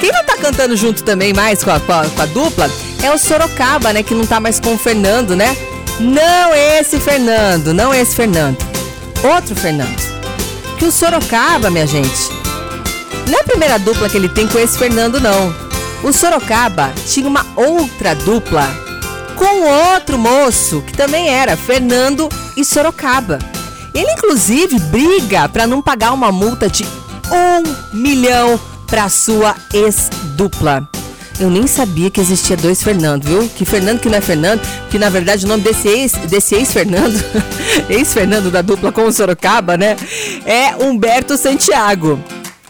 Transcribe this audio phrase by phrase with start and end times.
[0.00, 2.70] Quem não tá cantando junto também mais com a, com a, com a dupla
[3.02, 4.02] é o Sorocaba, né?
[4.02, 5.54] Que não tá mais com o Fernando, né?
[6.00, 8.56] Não esse Fernando, não esse Fernando.
[9.22, 10.00] Outro Fernando.
[10.78, 12.30] Que o Sorocaba, minha gente,
[13.28, 15.54] não é a primeira dupla que ele tem com esse Fernando, não.
[16.02, 18.66] O Sorocaba tinha uma outra dupla
[19.36, 22.26] com outro moço que também era Fernando
[22.56, 23.38] e Sorocaba.
[23.94, 26.86] Ele, inclusive, briga para não pagar uma multa de
[27.30, 28.58] um milhão
[28.90, 30.86] para sua ex-dupla.
[31.38, 33.48] Eu nem sabia que existia dois Fernando, viu?
[33.56, 34.60] Que Fernando que não é Fernando,
[34.90, 37.18] que na verdade o nome desse ex, desse ex-Fernando,
[37.88, 39.96] ex-Fernando da dupla com o Sorocaba, né?
[40.44, 42.22] É Humberto Santiago.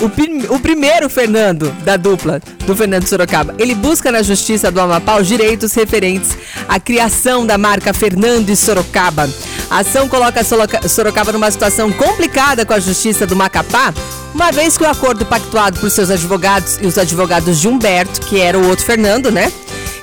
[0.00, 3.54] O, o, primeiro Fernando da dupla do Fernando Sorocaba.
[3.58, 6.36] Ele busca na Justiça do Amapá os direitos referentes
[6.68, 9.28] à criação da marca Fernando e Sorocaba.
[9.70, 10.42] A ação coloca
[10.88, 13.92] Sorocaba numa situação complicada com a Justiça do Macapá,
[14.34, 18.40] uma vez que o acordo pactuado por seus advogados e os advogados de Humberto, que
[18.40, 19.52] era o outro Fernando, né?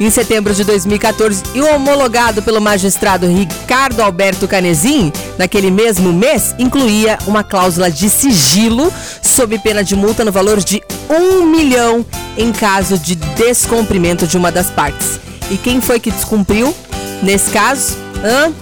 [0.00, 7.18] Em setembro de 2014 e homologado pelo magistrado Ricardo Alberto Canezin, naquele mesmo mês, incluía
[7.26, 12.04] uma cláusula de sigilo sob pena de multa no valor de um milhão
[12.36, 15.20] em caso de descumprimento de uma das partes.
[15.50, 16.74] E quem foi que descumpriu
[17.22, 17.96] nesse caso?
[18.24, 18.52] Hã?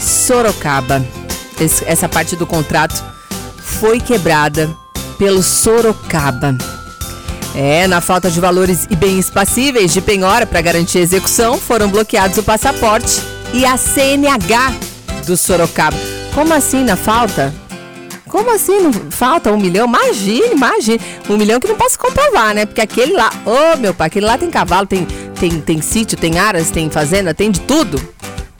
[0.00, 1.04] Sorocaba.
[1.86, 3.15] Essa parte do contrato
[3.80, 4.74] foi quebrada
[5.18, 6.56] pelo Sorocaba.
[7.54, 11.88] É, na falta de valores e bens passíveis de penhora para garantir a execução, foram
[11.88, 13.20] bloqueados o passaporte
[13.52, 14.74] e a CNH
[15.26, 15.96] do Sorocaba.
[16.34, 17.54] Como assim na falta?
[18.28, 19.86] Como assim não falta um milhão?
[19.86, 21.00] Imagine, imagine.
[21.28, 22.66] Um milhão que não posso comprovar, né?
[22.66, 25.06] Porque aquele lá, ô oh, meu pai, aquele lá tem cavalo, tem,
[25.38, 28.15] tem, tem sítio, tem aras, tem fazenda, tem de tudo.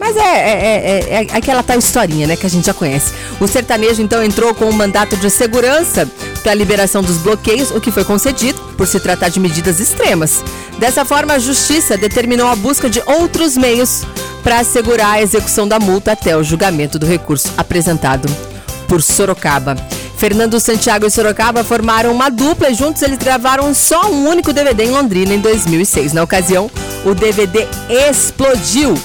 [0.06, 3.12] Mas é, é, é, é, aquela tal historinha, né, que a gente já conhece.
[3.40, 6.08] O sertanejo então entrou com um mandato de segurança
[6.44, 10.44] para a liberação dos bloqueios, o que foi concedido por se tratar de medidas extremas.
[10.78, 14.04] Dessa forma, a justiça determinou a busca de outros meios
[14.44, 18.28] para assegurar a execução da multa até o julgamento do recurso apresentado
[18.86, 19.75] por Sorocaba.
[20.16, 24.84] Fernando Santiago e Sorocaba formaram uma dupla e juntos eles gravaram só um único DVD
[24.84, 26.12] em Londrina em 2006.
[26.12, 26.70] Na ocasião,
[27.04, 27.66] o DVD
[28.08, 28.97] explodiu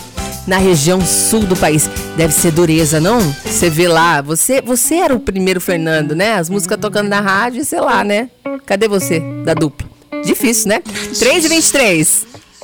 [0.48, 1.90] na região sul do país.
[2.18, 3.20] Deve ser dureza, não?
[3.20, 6.34] Você vê lá, você, você era o primeiro Fernando, né?
[6.34, 8.30] As músicas tocando na rádio, sei lá, né?
[8.66, 9.88] Cadê você da dupla?
[10.24, 10.82] Difícil, né?
[11.18, 12.31] 3 e 23